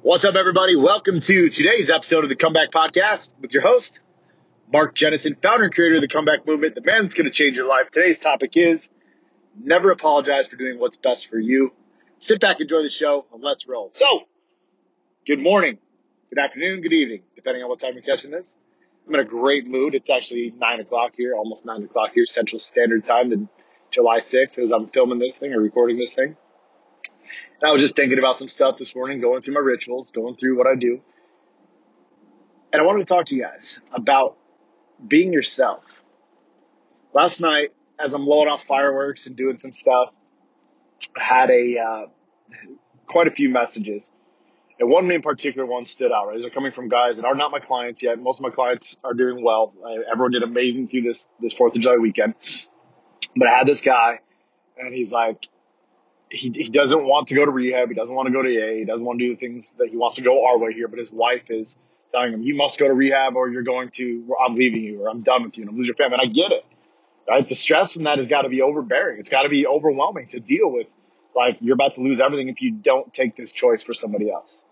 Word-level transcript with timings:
What's 0.00 0.24
up, 0.24 0.34
everybody? 0.34 0.76
Welcome 0.76 1.20
to 1.20 1.50
today's 1.50 1.90
episode 1.90 2.24
of 2.24 2.30
the 2.30 2.36
Comeback 2.36 2.70
Podcast 2.70 3.30
with 3.38 3.52
your 3.52 3.62
host, 3.62 4.00
Mark 4.72 4.94
Jennison, 4.94 5.36
founder 5.42 5.64
and 5.64 5.74
creator 5.74 5.96
of 5.96 6.00
the 6.00 6.08
Comeback 6.08 6.46
Movement. 6.46 6.74
The 6.74 6.80
man's 6.80 7.12
going 7.12 7.26
to 7.26 7.30
change 7.30 7.54
your 7.54 7.68
life. 7.68 7.90
Today's 7.90 8.18
topic 8.18 8.56
is 8.56 8.88
never 9.62 9.90
apologize 9.90 10.46
for 10.46 10.56
doing 10.56 10.78
what's 10.78 10.96
best 10.96 11.28
for 11.28 11.38
you. 11.38 11.70
Sit 12.18 12.40
back, 12.40 12.60
enjoy 12.60 12.82
the 12.82 12.88
show, 12.88 13.26
and 13.30 13.42
let's 13.42 13.68
roll. 13.68 13.90
So, 13.92 14.22
good 15.26 15.42
morning, 15.42 15.76
good 16.30 16.42
afternoon, 16.42 16.80
good 16.80 16.94
evening, 16.94 17.20
depending 17.36 17.62
on 17.62 17.68
what 17.68 17.78
time 17.78 17.92
you're 17.92 18.02
catching 18.02 18.30
this. 18.30 18.56
I'm 19.06 19.12
in 19.14 19.20
a 19.20 19.24
great 19.24 19.66
mood. 19.66 19.94
It's 19.94 20.08
actually 20.08 20.54
nine 20.56 20.80
o'clock 20.80 21.12
here, 21.14 21.34
almost 21.34 21.66
nine 21.66 21.82
o'clock 21.82 22.12
here, 22.14 22.24
Central 22.24 22.58
Standard 22.58 23.04
Time, 23.04 23.50
July 23.90 24.20
6th, 24.20 24.58
as 24.58 24.72
I'm 24.72 24.88
filming 24.88 25.18
this 25.18 25.36
thing 25.36 25.52
or 25.52 25.60
recording 25.60 25.98
this 25.98 26.14
thing. 26.14 26.38
And 27.60 27.68
I 27.68 27.72
was 27.72 27.82
just 27.82 27.94
thinking 27.94 28.18
about 28.18 28.38
some 28.38 28.48
stuff 28.48 28.78
this 28.78 28.94
morning, 28.94 29.20
going 29.20 29.42
through 29.42 29.54
my 29.54 29.60
rituals, 29.60 30.10
going 30.10 30.36
through 30.36 30.56
what 30.56 30.66
I 30.66 30.76
do. 30.76 31.00
And 32.72 32.80
I 32.80 32.84
wanted 32.84 33.00
to 33.00 33.04
talk 33.14 33.26
to 33.26 33.34
you 33.34 33.42
guys 33.42 33.80
about 33.92 34.38
being 35.06 35.32
yourself. 35.32 35.82
Last 37.12 37.40
night, 37.40 37.70
as 37.98 38.14
I'm 38.14 38.24
blowing 38.24 38.48
off 38.48 38.64
fireworks 38.64 39.26
and 39.26 39.36
doing 39.36 39.58
some 39.58 39.72
stuff, 39.72 40.10
I 41.16 41.22
had 41.22 41.50
a 41.50 41.78
uh, 41.78 42.06
quite 43.06 43.26
a 43.26 43.30
few 43.30 43.50
messages. 43.50 44.10
And 44.78 44.88
one 44.88 45.10
in 45.10 45.20
particular 45.20 45.66
one 45.66 45.84
stood 45.84 46.12
out. 46.12 46.28
Right? 46.28 46.36
These 46.36 46.46
are 46.46 46.50
coming 46.50 46.72
from 46.72 46.88
guys 46.88 47.16
that 47.16 47.26
are 47.26 47.34
not 47.34 47.50
my 47.50 47.58
clients 47.58 48.02
yet. 48.02 48.18
Most 48.18 48.38
of 48.38 48.42
my 48.42 48.50
clients 48.50 48.96
are 49.04 49.12
doing 49.12 49.44
well. 49.44 49.74
everyone 50.10 50.30
did 50.30 50.42
amazing 50.42 50.88
through 50.88 51.02
this 51.02 51.26
this 51.40 51.52
Fourth 51.52 51.76
of 51.76 51.82
July 51.82 51.96
weekend. 51.96 52.34
But 53.36 53.48
I 53.48 53.58
had 53.58 53.66
this 53.66 53.82
guy, 53.82 54.20
and 54.78 54.94
he's 54.94 55.12
like, 55.12 55.46
he, 56.30 56.50
he 56.54 56.68
doesn't 56.68 57.04
want 57.04 57.28
to 57.28 57.34
go 57.34 57.44
to 57.44 57.50
rehab. 57.50 57.88
He 57.88 57.94
doesn't 57.94 58.14
want 58.14 58.28
to 58.28 58.32
go 58.32 58.42
to 58.42 58.48
AA. 58.48 58.78
He 58.78 58.84
doesn't 58.84 59.04
want 59.04 59.18
to 59.18 59.26
do 59.26 59.34
the 59.34 59.40
things 59.40 59.72
that 59.78 59.88
he 59.88 59.96
wants 59.96 60.16
to 60.16 60.22
go 60.22 60.46
our 60.46 60.58
way 60.58 60.72
here. 60.72 60.88
But 60.88 60.98
his 60.98 61.12
wife 61.12 61.50
is 61.50 61.76
telling 62.12 62.32
him, 62.32 62.42
you 62.42 62.54
must 62.54 62.78
go 62.78 62.86
to 62.86 62.94
rehab 62.94 63.36
or 63.36 63.48
you're 63.48 63.62
going 63.62 63.90
to, 63.94 64.34
I'm 64.44 64.54
leaving 64.54 64.82
you 64.82 65.02
or 65.02 65.10
I'm 65.10 65.22
done 65.22 65.44
with 65.44 65.56
you 65.58 65.64
and 65.64 65.70
I'm 65.70 65.76
losing 65.76 65.88
your 65.88 65.96
family. 65.96 66.18
And 66.20 66.30
I 66.30 66.32
get 66.32 66.52
it, 66.52 66.64
right? 67.28 67.46
The 67.46 67.54
stress 67.54 67.92
from 67.92 68.04
that 68.04 68.18
has 68.18 68.28
got 68.28 68.42
to 68.42 68.48
be 68.48 68.62
overbearing. 68.62 69.18
It's 69.18 69.28
got 69.28 69.42
to 69.42 69.48
be 69.48 69.66
overwhelming 69.66 70.28
to 70.28 70.40
deal 70.40 70.70
with. 70.70 70.86
Like 71.34 71.58
you're 71.60 71.74
about 71.74 71.94
to 71.94 72.00
lose 72.00 72.20
everything 72.20 72.48
if 72.48 72.60
you 72.60 72.72
don't 72.72 73.12
take 73.12 73.36
this 73.36 73.52
choice 73.52 73.82
for 73.82 73.94
somebody 73.94 74.30
else, 74.30 74.62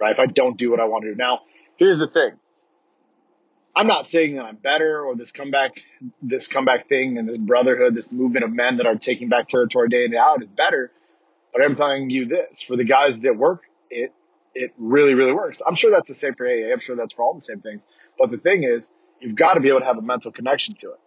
right? 0.00 0.12
If 0.12 0.18
I 0.18 0.26
don't 0.26 0.56
do 0.56 0.70
what 0.70 0.80
I 0.80 0.84
want 0.84 1.04
to 1.04 1.10
do. 1.10 1.16
Now, 1.16 1.40
here's 1.76 1.98
the 1.98 2.08
thing. 2.08 2.32
I'm 3.76 3.86
not 3.88 4.06
saying 4.06 4.36
that 4.36 4.44
I'm 4.44 4.56
better 4.56 5.04
or 5.04 5.16
this 5.16 5.32
comeback, 5.32 5.82
this 6.22 6.46
comeback 6.46 6.88
thing 6.88 7.18
and 7.18 7.28
this 7.28 7.38
brotherhood, 7.38 7.94
this 7.94 8.12
movement 8.12 8.44
of 8.44 8.52
men 8.52 8.76
that 8.76 8.86
are 8.86 8.94
taking 8.94 9.28
back 9.28 9.48
territory 9.48 9.88
day 9.88 10.04
in 10.04 10.12
day 10.12 10.16
out 10.16 10.42
is 10.42 10.48
better. 10.48 10.92
But 11.52 11.62
I'm 11.62 11.74
telling 11.74 12.10
you 12.10 12.26
this 12.26 12.62
for 12.62 12.76
the 12.76 12.84
guys 12.84 13.18
that 13.20 13.36
work 13.36 13.62
it, 13.90 14.12
it 14.54 14.72
really, 14.78 15.14
really 15.14 15.32
works. 15.32 15.60
I'm 15.66 15.74
sure 15.74 15.90
that's 15.90 16.08
the 16.08 16.14
same 16.14 16.34
for 16.34 16.46
AA. 16.46 16.72
I'm 16.72 16.80
sure 16.80 16.94
that's 16.94 17.12
for 17.12 17.22
all 17.22 17.34
the 17.34 17.40
same 17.40 17.60
things. 17.60 17.80
But 18.18 18.30
the 18.30 18.38
thing 18.38 18.62
is, 18.62 18.92
you've 19.20 19.34
got 19.34 19.54
to 19.54 19.60
be 19.60 19.68
able 19.68 19.80
to 19.80 19.86
have 19.86 19.98
a 19.98 20.02
mental 20.02 20.30
connection 20.30 20.76
to 20.76 20.90
it. 20.90 21.00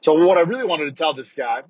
So 0.00 0.14
what 0.14 0.36
I 0.36 0.42
really 0.42 0.64
wanted 0.64 0.86
to 0.86 0.92
tell 0.92 1.14
this 1.14 1.32
guy, 1.32 1.62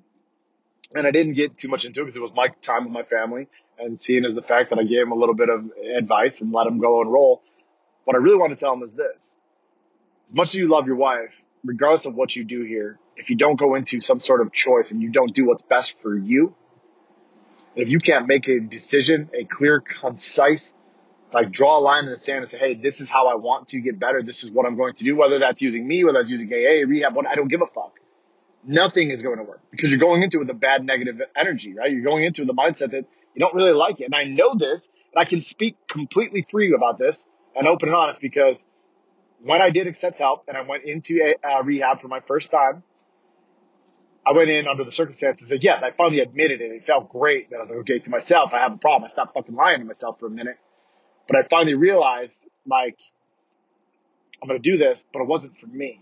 and 0.95 1.05
I 1.05 1.11
didn't 1.11 1.33
get 1.33 1.57
too 1.57 1.67
much 1.67 1.85
into 1.85 2.01
it 2.01 2.05
because 2.05 2.17
it 2.17 2.21
was 2.21 2.33
my 2.33 2.47
time 2.61 2.85
with 2.85 2.93
my 2.93 3.03
family 3.03 3.47
and 3.77 4.01
seeing 4.01 4.25
as 4.25 4.33
the 4.33 4.41
fact 4.41 4.71
that 4.71 4.79
I 4.79 4.83
gave 4.83 5.01
him 5.01 5.11
a 5.11 5.15
little 5.15 5.35
bit 5.35 5.49
of 5.49 5.71
advice 5.97 6.41
and 6.41 6.51
let 6.51 6.65
him 6.65 6.79
go 6.79 7.01
and 7.01 7.11
roll. 7.11 7.41
What 8.05 8.15
I 8.15 8.19
really 8.19 8.37
want 8.37 8.51
to 8.51 8.55
tell 8.55 8.73
him 8.73 8.83
is 8.83 8.93
this 8.93 9.37
as 10.27 10.33
much 10.33 10.49
as 10.49 10.55
you 10.55 10.67
love 10.67 10.87
your 10.87 10.95
wife, 10.95 11.31
regardless 11.63 12.05
of 12.05 12.15
what 12.15 12.35
you 12.35 12.43
do 12.43 12.63
here, 12.63 12.99
if 13.15 13.29
you 13.29 13.35
don't 13.35 13.57
go 13.57 13.75
into 13.75 14.01
some 14.01 14.19
sort 14.19 14.41
of 14.41 14.51
choice 14.51 14.91
and 14.91 15.01
you 15.01 15.09
don't 15.09 15.33
do 15.33 15.45
what's 15.45 15.63
best 15.63 15.99
for 16.01 16.17
you, 16.17 16.55
if 17.75 17.89
you 17.89 17.99
can't 17.99 18.27
make 18.27 18.47
a 18.47 18.59
decision, 18.59 19.29
a 19.33 19.43
clear, 19.43 19.81
concise, 19.81 20.73
like 21.33 21.51
draw 21.51 21.77
a 21.77 21.81
line 21.81 22.05
in 22.05 22.11
the 22.11 22.17
sand 22.17 22.39
and 22.39 22.49
say, 22.49 22.57
hey, 22.57 22.73
this 22.75 23.01
is 23.01 23.09
how 23.09 23.27
I 23.27 23.35
want 23.35 23.69
to 23.69 23.79
get 23.79 23.99
better. 23.99 24.23
This 24.23 24.43
is 24.43 24.51
what 24.51 24.65
I'm 24.65 24.77
going 24.77 24.93
to 24.95 25.03
do. 25.03 25.15
Whether 25.15 25.39
that's 25.39 25.61
using 25.61 25.85
me, 25.85 26.03
whether 26.03 26.19
that's 26.19 26.29
using 26.29 26.51
AA, 26.51 26.87
rehab, 26.87 27.15
what 27.15 27.27
I 27.27 27.35
don't 27.35 27.49
give 27.49 27.61
a 27.61 27.67
fuck. 27.67 27.99
Nothing 28.63 29.11
is 29.11 29.21
going 29.21 29.37
to 29.37 29.43
work 29.43 29.61
because 29.69 29.91
you're 29.91 29.99
going 29.99 30.23
into 30.23 30.37
it 30.37 30.41
with 30.41 30.49
a 30.49 30.55
bad 30.55 30.85
negative 30.85 31.21
energy, 31.35 31.73
right? 31.73 31.91
You're 31.91 32.03
going 32.03 32.23
into 32.23 32.45
the 32.45 32.53
mindset 32.53 32.91
that 32.91 33.05
you 33.35 33.39
don't 33.39 33.53
really 33.53 33.73
like 33.73 33.99
it. 33.99 34.05
And 34.05 34.15
I 34.15 34.23
know 34.23 34.55
this 34.55 34.89
and 35.13 35.21
I 35.21 35.25
can 35.25 35.41
speak 35.41 35.75
completely 35.87 36.47
free 36.49 36.73
about 36.73 36.97
this 36.97 37.27
and 37.55 37.67
open 37.67 37.89
and 37.89 37.95
honest 37.95 38.21
because 38.21 38.65
when 39.45 39.61
I 39.61 39.69
did 39.69 39.85
accept 39.85 40.17
help 40.17 40.45
and 40.47 40.57
I 40.57 40.61
went 40.61 40.85
into 40.85 41.33
a, 41.43 41.63
rehab 41.63 42.01
for 42.01 42.07
my 42.07 42.19
first 42.19 42.49
time, 42.49 42.81
I 44.25 44.31
went 44.31 44.49
in 44.49 44.67
under 44.67 44.83
the 44.83 44.89
circumstances 44.89 45.49
said 45.49 45.63
yes, 45.63 45.83
I 45.83 45.91
finally 45.91 46.19
admitted 46.19 46.61
it. 46.61 46.71
It 46.71 46.87
felt 46.87 47.09
great 47.09 47.51
that 47.51 47.57
I 47.57 47.59
was 47.59 47.69
like, 47.69 47.79
okay, 47.81 47.99
to 47.99 48.09
myself, 48.09 48.49
I 48.53 48.59
have 48.59 48.73
a 48.73 48.77
problem. 48.77 49.03
I 49.03 49.07
stopped 49.07 49.35
fucking 49.35 49.53
lying 49.53 49.79
to 49.79 49.85
myself 49.85 50.19
for 50.19 50.25
a 50.25 50.31
minute. 50.31 50.57
But 51.27 51.37
I 51.37 51.47
finally 51.47 51.75
realized 51.75 52.41
like, 52.65 52.99
I'm 54.41 54.49
going 54.49 54.59
to 54.59 54.71
do 54.71 54.79
this, 54.79 55.03
but 55.13 55.21
it 55.21 55.27
wasn't 55.27 55.59
for 55.59 55.67
me. 55.67 56.01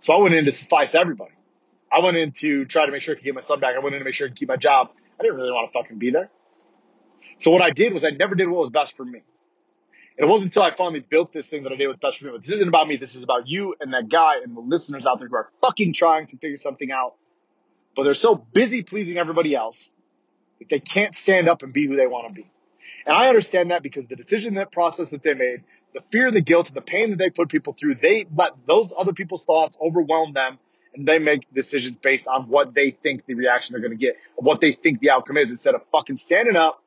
So 0.00 0.12
I 0.12 0.16
went 0.16 0.34
in 0.34 0.44
to 0.44 0.50
suffice 0.50 0.96
everybody. 0.96 1.34
I 1.92 2.00
went 2.00 2.16
in 2.16 2.32
to 2.32 2.64
try 2.64 2.86
to 2.86 2.90
make 2.90 3.02
sure 3.02 3.14
I 3.14 3.18
could 3.18 3.24
get 3.24 3.36
my 3.36 3.40
son 3.40 3.60
back. 3.60 3.76
I 3.76 3.78
went 3.78 3.94
in 3.94 4.00
to 4.00 4.04
make 4.04 4.14
sure 4.14 4.26
I 4.26 4.30
could 4.30 4.38
keep 4.38 4.48
my 4.48 4.56
job. 4.56 4.90
I 5.18 5.22
didn't 5.22 5.36
really 5.36 5.52
want 5.52 5.72
to 5.72 5.78
fucking 5.78 5.98
be 5.98 6.10
there. 6.10 6.28
So 7.38 7.52
what 7.52 7.62
I 7.62 7.70
did 7.70 7.92
was 7.92 8.04
I 8.04 8.10
never 8.10 8.34
did 8.34 8.48
what 8.48 8.58
was 8.58 8.70
best 8.70 8.96
for 8.96 9.04
me. 9.04 9.22
And 10.18 10.28
it 10.28 10.30
wasn't 10.30 10.48
until 10.48 10.62
I 10.62 10.74
finally 10.74 10.98
built 10.98 11.32
this 11.32 11.48
thing 11.48 11.62
that 11.62 11.72
I 11.72 11.76
did 11.76 11.86
with 11.86 12.00
best 12.00 12.18
for 12.18 12.36
this 12.36 12.50
isn't 12.50 12.66
about 12.66 12.88
me. 12.88 12.96
This 12.96 13.14
is 13.14 13.22
about 13.22 13.46
you 13.46 13.76
and 13.80 13.94
that 13.94 14.08
guy 14.08 14.38
and 14.42 14.56
the 14.56 14.60
listeners 14.60 15.06
out 15.06 15.20
there 15.20 15.28
who 15.28 15.36
are 15.36 15.48
fucking 15.60 15.92
trying 15.92 16.26
to 16.26 16.36
figure 16.36 16.56
something 16.56 16.90
out. 16.90 17.14
But 17.94 18.02
they're 18.02 18.14
so 18.14 18.34
busy 18.34 18.82
pleasing 18.82 19.16
everybody 19.16 19.54
else 19.54 19.88
that 20.58 20.68
they 20.68 20.80
can't 20.80 21.14
stand 21.14 21.48
up 21.48 21.62
and 21.62 21.72
be 21.72 21.86
who 21.86 21.94
they 21.94 22.08
want 22.08 22.26
to 22.28 22.34
be. 22.34 22.50
And 23.06 23.16
I 23.16 23.28
understand 23.28 23.70
that 23.70 23.84
because 23.84 24.06
the 24.06 24.16
decision, 24.16 24.54
that 24.54 24.72
process 24.72 25.10
that 25.10 25.22
they 25.22 25.34
made, 25.34 25.62
the 25.94 26.00
fear, 26.10 26.32
the 26.32 26.40
guilt, 26.40 26.72
the 26.74 26.80
pain 26.80 27.10
that 27.10 27.18
they 27.18 27.30
put 27.30 27.48
people 27.48 27.72
through, 27.72 27.94
they 27.94 28.26
let 28.34 28.52
those 28.66 28.92
other 28.96 29.12
people's 29.12 29.44
thoughts 29.44 29.78
overwhelm 29.80 30.32
them 30.32 30.58
and 30.94 31.06
they 31.06 31.20
make 31.20 31.42
decisions 31.54 31.96
based 31.96 32.26
on 32.26 32.48
what 32.48 32.74
they 32.74 32.90
think 32.90 33.24
the 33.26 33.34
reaction 33.34 33.74
they're 33.74 33.80
going 33.80 33.96
to 33.96 34.04
get, 34.04 34.16
what 34.34 34.60
they 34.60 34.76
think 34.82 34.98
the 34.98 35.10
outcome 35.10 35.36
is 35.36 35.52
instead 35.52 35.76
of 35.76 35.82
fucking 35.92 36.16
standing 36.16 36.56
up, 36.56 36.82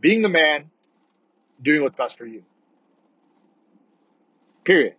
being 0.00 0.20
the 0.20 0.28
man, 0.28 0.70
doing 1.62 1.82
what's 1.82 1.96
best 1.96 2.18
for 2.18 2.26
you. 2.26 2.42
Period. 4.64 4.94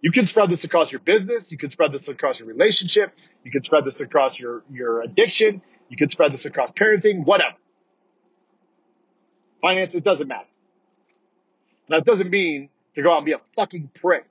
You 0.00 0.10
can 0.10 0.26
spread 0.26 0.50
this 0.50 0.64
across 0.64 0.92
your 0.92 1.00
business. 1.00 1.50
You 1.50 1.56
can 1.56 1.70
spread 1.70 1.92
this 1.92 2.08
across 2.08 2.38
your 2.38 2.48
relationship. 2.48 3.14
You 3.42 3.50
can 3.50 3.62
spread 3.62 3.84
this 3.86 4.00
across 4.00 4.38
your, 4.38 4.62
your 4.70 5.00
addiction. 5.00 5.62
You 5.88 5.96
can 5.96 6.10
spread 6.10 6.32
this 6.32 6.44
across 6.44 6.72
parenting, 6.72 7.24
whatever. 7.24 7.56
Finance, 9.62 9.94
it 9.94 10.04
doesn't 10.04 10.28
matter. 10.28 10.48
Now, 11.88 11.98
it 11.98 12.04
doesn't 12.04 12.28
mean 12.28 12.68
to 12.94 13.02
go 13.02 13.12
out 13.12 13.18
and 13.18 13.26
be 13.26 13.32
a 13.32 13.40
fucking 13.56 13.90
prick. 13.94 14.30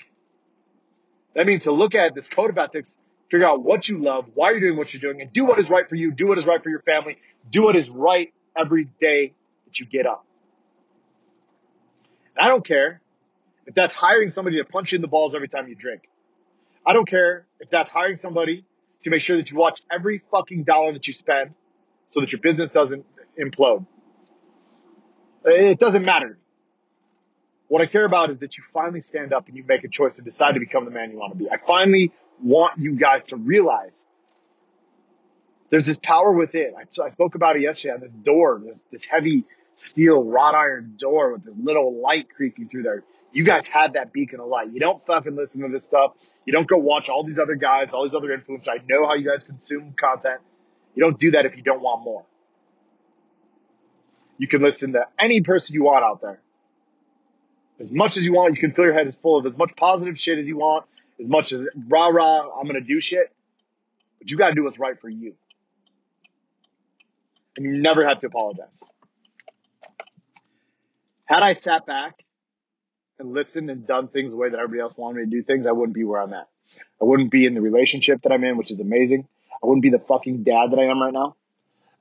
That 1.35 1.47
means 1.47 1.63
to 1.63 1.71
look 1.71 1.95
at 1.95 2.13
this 2.13 2.27
code 2.27 2.51
of 2.51 2.57
ethics, 2.59 2.99
figure 3.31 3.47
out 3.47 3.63
what 3.63 3.89
you 3.89 3.97
love, 3.97 4.25
why 4.35 4.51
you're 4.51 4.59
doing 4.59 4.77
what 4.77 4.93
you're 4.93 5.01
doing, 5.01 5.21
and 5.21 5.33
do 5.33 5.45
what 5.45 5.57
is 5.57 5.69
right 5.69 5.89
for 5.89 5.95
you, 5.95 6.11
do 6.11 6.27
what 6.27 6.37
is 6.37 6.45
right 6.45 6.61
for 6.61 6.69
your 6.69 6.81
family, 6.83 7.17
do 7.49 7.63
what 7.63 7.75
is 7.75 7.89
right 7.89 8.31
every 8.55 8.87
day 8.99 9.33
that 9.65 9.79
you 9.79 9.87
get 9.87 10.05
up. 10.05 10.23
I 12.43 12.49
don't 12.49 12.65
care 12.65 12.99
if 13.65 13.73
that's 13.73 13.95
hiring 13.95 14.29
somebody 14.29 14.57
to 14.57 14.65
punch 14.65 14.91
you 14.91 14.97
in 14.97 15.01
the 15.01 15.07
balls 15.07 15.33
every 15.33 15.47
time 15.47 15.69
you 15.69 15.75
drink. 15.75 16.09
I 16.85 16.91
don't 16.91 17.07
care 17.07 17.45
if 17.61 17.69
that's 17.69 17.89
hiring 17.89 18.17
somebody 18.17 18.65
to 19.03 19.09
make 19.09 19.21
sure 19.21 19.37
that 19.37 19.49
you 19.49 19.57
watch 19.57 19.81
every 19.89 20.21
fucking 20.29 20.63
dollar 20.65 20.91
that 20.91 21.07
you 21.07 21.13
spend 21.13 21.53
so 22.09 22.19
that 22.19 22.33
your 22.33 22.41
business 22.41 22.69
doesn't 22.73 23.05
implode. 23.41 23.85
It 25.45 25.79
doesn't 25.79 26.03
matter. 26.03 26.37
What 27.69 27.81
I 27.81 27.85
care 27.85 28.03
about 28.03 28.29
is 28.29 28.39
that 28.39 28.57
you 28.57 28.63
finally 28.73 28.99
stand 28.99 29.31
up 29.31 29.47
and 29.47 29.55
you 29.55 29.63
make 29.65 29.85
a 29.85 29.87
choice 29.87 30.17
to 30.17 30.21
decide 30.21 30.55
to 30.55 30.59
become 30.59 30.83
the 30.83 30.91
man 30.91 31.11
you 31.11 31.19
want 31.19 31.31
to 31.31 31.37
be. 31.37 31.49
I 31.49 31.55
finally 31.65 32.11
want 32.43 32.77
you 32.77 32.97
guys 32.97 33.23
to 33.29 33.37
realize 33.37 33.95
there's 35.69 35.85
this 35.85 35.97
power 36.03 36.33
within. 36.33 36.73
I, 36.77 36.81
I 37.01 37.09
spoke 37.11 37.35
about 37.35 37.55
it 37.55 37.61
yesterday 37.61 37.93
on 37.93 38.01
this 38.01 38.11
door, 38.11 38.61
this, 38.65 38.83
this 38.91 39.05
heavy 39.05 39.45
steel 39.75 40.23
wrought 40.23 40.55
iron 40.55 40.95
door 40.97 41.33
with 41.33 41.45
this 41.45 41.53
little 41.61 42.01
light 42.01 42.27
creaking 42.35 42.69
through 42.69 42.83
there. 42.83 43.03
You 43.31 43.43
guys 43.43 43.67
had 43.67 43.93
that 43.93 44.13
beacon 44.13 44.39
of 44.39 44.47
light. 44.47 44.71
You 44.71 44.79
don't 44.79 45.03
fucking 45.05 45.35
listen 45.35 45.61
to 45.61 45.69
this 45.69 45.83
stuff. 45.83 46.13
You 46.45 46.53
don't 46.53 46.67
go 46.67 46.77
watch 46.77 47.09
all 47.09 47.23
these 47.23 47.39
other 47.39 47.55
guys, 47.55 47.91
all 47.91 48.03
these 48.03 48.13
other 48.13 48.27
influencers. 48.27 48.67
I 48.67 48.83
know 48.87 49.05
how 49.05 49.15
you 49.15 49.27
guys 49.27 49.43
consume 49.43 49.95
content. 49.99 50.41
You 50.95 51.03
don't 51.03 51.19
do 51.19 51.31
that 51.31 51.45
if 51.45 51.57
you 51.57 51.63
don't 51.63 51.81
want 51.81 52.03
more. 52.03 52.25
You 54.37 54.47
can 54.47 54.61
listen 54.61 54.93
to 54.93 55.05
any 55.19 55.41
person 55.41 55.73
you 55.73 55.83
want 55.83 56.03
out 56.03 56.21
there. 56.21 56.39
As 57.79 57.91
much 57.91 58.17
as 58.17 58.23
you 58.23 58.33
want, 58.33 58.55
you 58.55 58.61
can 58.61 58.71
fill 58.71 58.85
your 58.85 58.93
head 58.93 59.07
as 59.07 59.15
full 59.15 59.39
of 59.39 59.45
as 59.45 59.57
much 59.57 59.75
positive 59.75 60.19
shit 60.19 60.37
as 60.37 60.47
you 60.47 60.57
want, 60.57 60.85
as 61.19 61.27
much 61.27 61.51
as 61.51 61.65
rah 61.87 62.07
rah, 62.07 62.59
I'm 62.59 62.67
gonna 62.67 62.81
do 62.81 63.01
shit. 63.01 63.31
But 64.19 64.29
you 64.29 64.37
gotta 64.37 64.53
do 64.53 64.63
what's 64.63 64.79
right 64.79 64.99
for 64.99 65.09
you. 65.09 65.33
And 67.57 67.65
you 67.65 67.81
never 67.81 68.07
have 68.07 68.21
to 68.21 68.27
apologize. 68.27 68.67
Had 71.25 71.43
I 71.43 71.53
sat 71.53 71.85
back 71.85 72.23
and 73.19 73.33
listened 73.33 73.69
and 73.69 73.87
done 73.87 74.07
things 74.07 74.31
the 74.31 74.37
way 74.37 74.49
that 74.49 74.57
everybody 74.59 74.81
else 74.81 74.95
wanted 74.97 75.19
me 75.19 75.25
to 75.25 75.29
do 75.29 75.43
things, 75.43 75.65
I 75.67 75.71
wouldn't 75.71 75.95
be 75.95 76.03
where 76.03 76.21
I'm 76.21 76.33
at. 76.33 76.47
I 77.01 77.05
wouldn't 77.05 77.31
be 77.31 77.45
in 77.45 77.53
the 77.53 77.61
relationship 77.61 78.21
that 78.23 78.31
I'm 78.31 78.43
in, 78.43 78.57
which 78.57 78.71
is 78.71 78.79
amazing. 78.79 79.27
I 79.61 79.67
wouldn't 79.67 79.83
be 79.83 79.89
the 79.89 79.99
fucking 79.99 80.43
dad 80.43 80.71
that 80.71 80.79
I 80.79 80.85
am 80.85 81.01
right 81.01 81.13
now. 81.13 81.35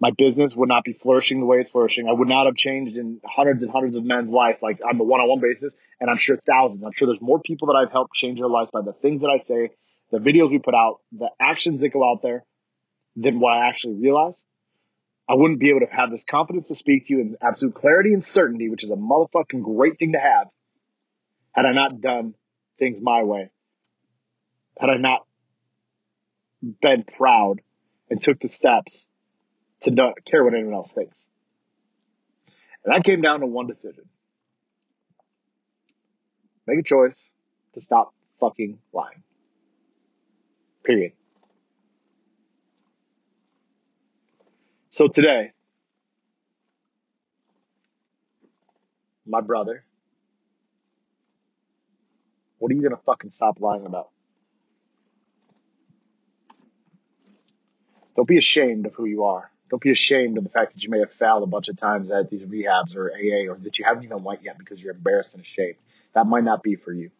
my 0.02 0.10
business 0.10 0.56
would 0.56 0.68
not 0.68 0.82
be 0.82 0.92
flourishing 0.92 1.38
the 1.38 1.46
way 1.46 1.58
it's 1.58 1.70
flourishing. 1.70 2.08
I 2.08 2.12
would 2.12 2.26
not 2.26 2.46
have 2.46 2.56
changed 2.56 2.98
in 2.98 3.20
hundreds 3.24 3.62
and 3.62 3.70
hundreds 3.70 3.94
of 3.94 4.04
men's 4.04 4.28
life, 4.28 4.58
like 4.60 4.80
on 4.84 4.98
the 4.98 5.04
one-on-one 5.04 5.40
basis. 5.40 5.72
And 6.00 6.10
I'm 6.10 6.16
sure 6.16 6.36
thousands. 6.44 6.82
I'm 6.82 6.90
sure 6.92 7.06
there's 7.06 7.20
more 7.20 7.40
people 7.40 7.68
that 7.68 7.74
I've 7.74 7.92
helped 7.92 8.12
change 8.12 8.40
their 8.40 8.48
lives 8.48 8.68
by 8.72 8.82
the 8.82 8.94
things 8.94 9.20
that 9.20 9.28
I 9.28 9.38
say, 9.38 9.70
the 10.10 10.18
videos 10.18 10.50
we 10.50 10.58
put 10.58 10.74
out, 10.74 10.98
the 11.12 11.30
actions 11.40 11.80
that 11.82 11.90
go 11.90 12.02
out 12.02 12.20
there 12.20 12.42
than 13.14 13.38
what 13.38 13.52
I 13.52 13.68
actually 13.68 13.94
realize. 13.94 14.34
I 15.28 15.34
wouldn't 15.34 15.60
be 15.60 15.70
able 15.70 15.80
to 15.80 15.86
have 15.94 16.10
this 16.10 16.24
confidence 16.24 16.68
to 16.68 16.74
speak 16.74 17.06
to 17.06 17.14
you 17.14 17.20
in 17.20 17.36
absolute 17.40 17.74
clarity 17.74 18.12
and 18.12 18.24
certainty, 18.24 18.68
which 18.68 18.84
is 18.84 18.90
a 18.90 18.96
motherfucking 18.96 19.62
great 19.62 19.98
thing 19.98 20.12
to 20.12 20.18
have, 20.18 20.48
had 21.52 21.64
I 21.64 21.72
not 21.72 22.00
done 22.00 22.34
things 22.78 23.00
my 23.00 23.22
way. 23.22 23.50
Had 24.78 24.90
I 24.90 24.96
not 24.96 25.26
been 26.80 27.04
proud 27.04 27.60
and 28.10 28.20
took 28.20 28.40
the 28.40 28.48
steps 28.48 29.04
to 29.82 29.90
not 29.90 30.24
care 30.24 30.44
what 30.44 30.54
anyone 30.54 30.74
else 30.74 30.92
thinks. 30.92 31.24
And 32.84 32.94
that 32.94 33.04
came 33.04 33.20
down 33.20 33.40
to 33.40 33.46
one 33.46 33.66
decision. 33.66 34.04
Make 36.66 36.78
a 36.78 36.82
choice 36.82 37.28
to 37.74 37.80
stop 37.80 38.14
fucking 38.40 38.78
lying. 38.92 39.22
Period. 40.84 41.12
So 44.92 45.08
today, 45.08 45.52
my 49.24 49.40
brother, 49.40 49.84
what 52.58 52.70
are 52.70 52.74
you 52.74 52.82
gonna 52.82 53.00
fucking 53.06 53.30
stop 53.30 53.58
lying 53.58 53.86
about? 53.86 54.10
Don't 58.14 58.28
be 58.28 58.36
ashamed 58.36 58.84
of 58.84 58.92
who 58.92 59.06
you 59.06 59.24
are. 59.24 59.50
Don't 59.70 59.82
be 59.82 59.90
ashamed 59.90 60.36
of 60.36 60.44
the 60.44 60.50
fact 60.50 60.74
that 60.74 60.82
you 60.82 60.90
may 60.90 60.98
have 60.98 61.10
failed 61.12 61.42
a 61.42 61.46
bunch 61.46 61.68
of 61.68 61.78
times 61.78 62.10
at 62.10 62.28
these 62.28 62.42
rehabs 62.42 62.94
or 62.94 63.10
AA 63.12 63.50
or 63.50 63.56
that 63.62 63.78
you 63.78 63.86
haven't 63.86 64.04
even 64.04 64.22
went 64.22 64.42
yet 64.42 64.58
because 64.58 64.82
you're 64.82 64.92
embarrassed 64.94 65.32
and 65.32 65.42
ashamed. 65.42 65.76
That 66.12 66.26
might 66.26 66.44
not 66.44 66.62
be 66.62 66.76
for 66.76 66.92
you. 66.92 67.10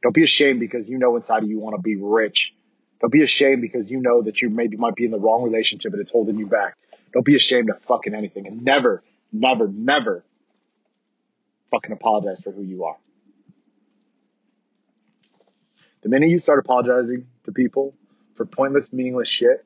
Don't 0.00 0.14
be 0.14 0.22
ashamed 0.22 0.60
because 0.60 0.88
you 0.88 0.96
know 0.96 1.16
inside 1.16 1.42
of 1.42 1.48
you 1.50 1.58
want 1.58 1.74
to 1.74 1.82
be 1.82 1.96
rich. 1.96 2.54
Don't 3.00 3.12
be 3.12 3.24
ashamed 3.24 3.62
because 3.62 3.90
you 3.90 4.00
know 4.00 4.22
that 4.22 4.40
you 4.40 4.48
maybe 4.48 4.76
might 4.76 4.94
be 4.94 5.06
in 5.06 5.10
the 5.10 5.18
wrong 5.18 5.42
relationship 5.42 5.92
and 5.92 6.00
it's 6.00 6.12
holding 6.12 6.38
you 6.38 6.46
back. 6.46 6.76
Don't 7.12 7.24
be 7.24 7.36
ashamed 7.36 7.70
of 7.70 7.82
fucking 7.82 8.14
anything 8.14 8.46
and 8.46 8.62
never, 8.62 9.02
never, 9.32 9.68
never 9.68 10.24
fucking 11.70 11.92
apologize 11.92 12.40
for 12.40 12.52
who 12.52 12.62
you 12.62 12.84
are. 12.84 12.96
The 16.02 16.08
minute 16.08 16.30
you 16.30 16.38
start 16.38 16.58
apologizing 16.58 17.26
to 17.44 17.52
people 17.52 17.94
for 18.36 18.46
pointless, 18.46 18.92
meaningless 18.92 19.28
shit 19.28 19.64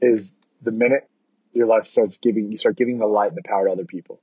is 0.00 0.32
the 0.62 0.72
minute 0.72 1.08
your 1.52 1.66
life 1.66 1.86
starts 1.86 2.16
giving, 2.16 2.50
you 2.50 2.58
start 2.58 2.76
giving 2.76 2.98
the 2.98 3.06
light 3.06 3.28
and 3.28 3.36
the 3.36 3.42
power 3.42 3.66
to 3.66 3.72
other 3.72 3.84
people. 3.84 4.20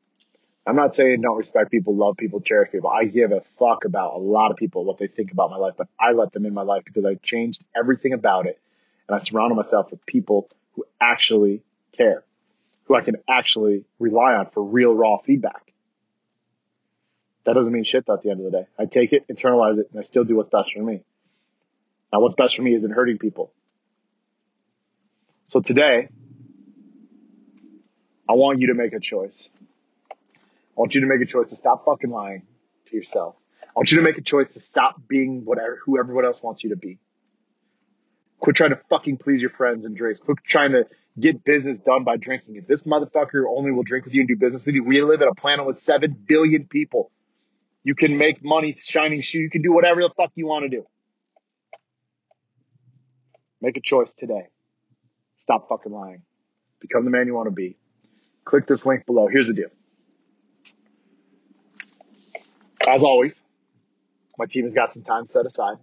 I'm 0.68 0.76
not 0.76 0.94
saying 0.94 1.22
don't 1.22 1.38
respect 1.38 1.72
people, 1.72 1.96
love 1.96 2.18
people, 2.18 2.40
cherish 2.42 2.72
people. 2.72 2.90
I 2.90 3.06
give 3.06 3.32
a 3.32 3.42
fuck 3.58 3.86
about 3.86 4.16
a 4.16 4.20
lot 4.20 4.52
of 4.52 4.58
people, 4.58 4.86
what 4.86 4.98
they 4.98 5.08
think 5.08 5.32
about 5.32 5.50
my 5.50 5.58
life, 5.58 5.74
but 5.78 5.88
I 6.00 6.12
let 6.12 6.34
them 6.34 6.46
in 6.46 6.54
my 6.54 6.62
life 6.62 6.84
because 6.86 7.06
I 7.06 7.16
changed 7.16 7.64
everything 7.76 8.14
about 8.14 8.46
it. 8.46 8.60
And 9.08 9.16
I 9.16 9.20
surrounded 9.20 9.56
myself 9.56 9.90
with 9.90 10.06
people 10.06 10.50
who 10.74 10.86
actually 11.02 11.64
care, 11.92 12.24
who 12.86 12.96
I 12.96 13.02
can 13.02 13.18
actually 13.30 13.86
rely 14.00 14.34
on 14.34 14.50
for 14.50 14.64
real, 14.64 14.94
raw 14.94 15.18
feedback. 15.18 15.74
That 17.46 17.54
doesn't 17.54 17.72
mean 17.72 17.84
shit 17.84 18.08
at 18.08 18.22
the 18.22 18.30
end 18.30 18.40
of 18.46 18.52
the 18.52 18.60
day. 18.60 18.68
I 18.78 18.86
take 18.86 19.14
it, 19.14 19.28
internalize 19.28 19.80
it, 19.80 19.88
and 19.92 20.00
I 20.00 20.04
still 20.04 20.24
do 20.24 20.36
what's 20.36 20.50
best 20.50 20.74
for 20.74 20.82
me. 20.82 21.04
Now, 22.14 22.20
what's 22.20 22.36
best 22.36 22.56
for 22.56 22.62
me 22.62 22.76
isn't 22.76 22.92
hurting 22.92 23.18
people. 23.18 23.52
So 25.48 25.60
today, 25.60 26.10
I 28.30 28.34
want 28.34 28.60
you 28.60 28.68
to 28.68 28.74
make 28.74 28.94
a 28.94 29.00
choice. 29.00 29.50
I 30.12 30.16
want 30.76 30.96
you 30.96 31.02
to 31.02 31.08
make 31.08 31.22
a 31.22 31.26
choice 31.26 31.50
to 31.50 31.56
stop 31.56 31.86
fucking 31.86 32.10
lying 32.10 32.44
to 32.88 32.96
yourself. 32.96 33.36
I 33.64 33.72
want 33.76 33.92
you 33.92 33.98
to 33.98 34.04
make 34.04 34.18
a 34.18 34.22
choice 34.22 34.54
to 34.54 34.60
stop 34.60 35.02
being 35.08 35.44
whatever, 35.44 35.80
who 35.84 36.00
everyone 36.00 36.26
else 36.26 36.42
wants 36.44 36.64
you 36.64 36.70
to 36.70 36.76
be. 36.76 37.00
Quit 38.42 38.56
trying 38.56 38.72
to 38.72 38.80
fucking 38.90 39.18
please 39.18 39.40
your 39.40 39.52
friends 39.52 39.86
and 39.86 39.96
drinks. 39.96 40.20
Quit 40.20 40.40
trying 40.44 40.72
to 40.72 40.88
get 41.20 41.44
business 41.44 41.78
done 41.80 42.04
by 42.04 42.18
drinking. 42.18 42.56
If 42.56 42.68
this 42.68 42.84
motherfucker 42.84 43.44
only 43.48 43.72
will 43.72 43.84
drink 43.84 44.06
with 44.06 44.16
you 44.16 44.22
and 44.22 44.28
do 44.28 44.36
business 44.36 44.66
with 44.66 44.74
you, 44.74 44.84
we 44.84 45.02
live 45.04 45.22
in 45.22 45.28
a 45.28 45.36
planet 45.36 45.66
with 45.66 45.78
seven 45.78 46.18
billion 46.28 46.66
people. 46.66 47.12
You 47.84 47.94
can 47.94 48.18
make 48.18 48.44
money 48.44 48.74
shining 48.74 49.22
shoe. 49.22 49.40
You 49.40 49.50
can 49.52 49.62
do 49.62 49.72
whatever 49.72 50.02
the 50.02 50.10
fuck 50.18 50.32
you 50.34 50.48
want 50.48 50.64
to 50.64 50.70
do. 50.70 50.86
Make 53.62 53.78
a 53.78 53.82
choice 53.82 54.12
today. 54.18 54.48
Stop 55.38 55.70
fucking 55.70 55.92
lying. 55.92 56.24
Become 56.80 57.06
the 57.06 57.12
man 57.12 57.28
you 57.28 57.36
want 57.36 57.46
to 57.46 57.52
be. 57.52 57.78
Click 58.44 58.66
this 58.66 58.88
link 58.88 59.06
below. 59.06 59.28
Here's 59.28 59.48
the 59.48 59.54
deal. 59.54 59.70
As 62.88 63.04
always, 63.04 63.40
my 64.40 64.48
team 64.48 64.66
has 64.66 64.74
got 64.74 64.92
some 64.92 65.04
time 65.04 65.28
set 65.28 65.46
aside. 65.46 65.78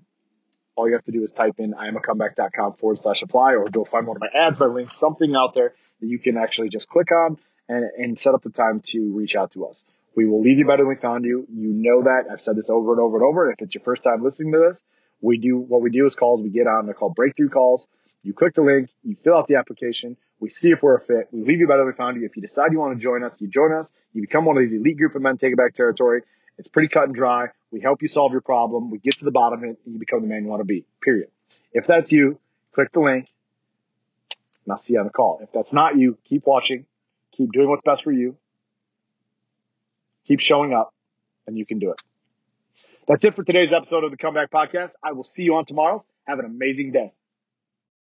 All 0.79 0.87
you 0.87 0.95
have 0.95 1.05
to 1.07 1.13
do 1.13 1.25
is 1.25 1.33
type 1.33 1.57
in 1.59 1.73
iamacomeback.com 1.73 2.75
forward 2.75 3.01
slash 3.01 3.23
apply 3.23 3.57
or 3.57 3.69
go 3.69 3.85
find 3.85 4.07
one 4.07 4.17
of 4.17 4.21
my 4.21 4.29
ads 4.33 4.59
by 4.59 4.67
link, 4.67 4.93
something 4.93 5.35
out 5.35 5.53
there 5.53 5.75
that 6.01 6.07
you 6.07 6.21
can 6.21 6.37
actually 6.37 6.69
just 6.69 6.89
click 6.89 7.11
on 7.11 7.37
and, 7.69 7.91
and 7.99 8.17
set 8.17 8.33
up 8.33 8.45
the 8.45 8.51
time 8.51 8.81
to 8.87 9.13
reach 9.13 9.35
out 9.35 9.51
to 9.53 9.67
us. 9.67 9.85
We 10.15 10.27
will 10.27 10.41
leave 10.41 10.61
you 10.61 10.67
better 10.67 10.85
than 10.85 10.89
we 10.89 10.95
found 10.95 11.25
you. 11.25 11.49
You 11.53 11.73
know 11.73 12.05
that. 12.05 12.27
I've 12.31 12.41
said 12.41 12.55
this 12.55 12.71
over 12.71 12.93
and 12.93 13.01
over 13.01 13.17
and 13.17 13.27
over. 13.27 13.51
If 13.51 13.61
it's 13.61 13.75
your 13.75 13.83
first 13.83 14.05
time 14.05 14.23
listening 14.23 14.53
to 14.53 14.71
this, 14.71 14.81
we 15.21 15.39
do 15.39 15.59
what 15.59 15.83
we 15.83 15.91
do 15.91 16.07
is 16.07 16.15
calls. 16.15 16.43
We 16.43 16.51
get 16.51 16.69
on. 16.69 16.87
They're 16.87 16.95
called 16.95 17.17
breakthrough 17.17 17.49
calls. 17.49 17.89
You 18.23 18.33
click 18.33 18.55
the 18.55 18.63
link. 18.63 18.89
You 19.03 19.17
fill 19.17 19.35
out 19.35 19.49
the 19.49 19.57
application. 19.57 20.17
We 20.39 20.49
see 20.49 20.71
if 20.71 20.81
we're 20.81 20.95
a 20.95 21.01
fit. 21.01 21.27
We 21.33 21.43
leave 21.43 21.59
you 21.59 21.67
better 21.67 21.81
than 21.81 21.89
we 21.89 21.93
found 21.95 22.21
you. 22.21 22.25
If 22.25 22.37
you 22.37 22.43
decide 22.43 22.71
you 22.71 22.79
want 22.79 22.97
to 22.97 23.03
join 23.03 23.25
us, 23.25 23.35
you 23.41 23.49
join 23.49 23.73
us. 23.73 23.91
You 24.13 24.21
become 24.23 24.45
one 24.45 24.57
of 24.57 24.63
these 24.63 24.75
elite 24.75 24.97
group 24.97 25.17
of 25.17 25.23
men 25.23 25.39
taking 25.39 25.57
back 25.57 25.75
territory. 25.75 26.23
It's 26.59 26.69
pretty 26.69 26.89
cut 26.89 27.05
and 27.05 27.15
dry. 27.15 27.49
We 27.71 27.81
help 27.81 28.03
you 28.03 28.09
solve 28.09 28.33
your 28.33 28.41
problem. 28.41 28.91
We 28.91 28.99
get 28.99 29.19
to 29.19 29.25
the 29.25 29.31
bottom 29.31 29.61
of 29.61 29.71
it 29.71 29.79
and 29.85 29.95
you 29.95 29.99
become 29.99 30.23
the 30.23 30.27
man 30.27 30.43
you 30.43 30.49
want 30.49 30.61
to 30.61 30.65
be. 30.65 30.85
Period. 31.01 31.29
If 31.73 31.87
that's 31.87 32.11
you, 32.13 32.39
click 32.73 32.93
the 32.93 33.01
link 33.01 33.29
and 34.65 34.73
I'll 34.73 34.79
see 34.79 34.95
you 34.95 35.01
on 35.01 35.07
the 35.07 35.13
call. 35.13 35.41
If 35.43 35.53
that's 35.53 35.73
not 35.73 35.97
you, 35.97 36.19
keep 36.25 36.47
watching. 36.47 36.87
Keep 37.33 37.53
doing 37.53 37.69
what's 37.69 37.83
best 37.83 38.03
for 38.03 38.13
you. 38.13 38.37
Keep 40.27 40.41
showing 40.41 40.75
up 40.75 40.93
and 41.47 41.57
you 41.57 41.65
can 41.65 41.79
do 41.79 41.93
it. 41.93 42.01
That's 43.07 43.25
it 43.25 43.35
for 43.35 43.43
today's 43.43 43.73
episode 43.73 44.05
of 44.05 44.11
the 44.11 44.19
Comeback 44.19 44.51
Podcast. 44.51 44.93
I 45.03 45.13
will 45.13 45.23
see 45.23 45.43
you 45.43 45.55
on 45.55 45.65
tomorrow's. 45.65 46.05
Have 46.27 46.39
an 46.41 46.45
amazing 46.45 46.93
day. 46.93 47.15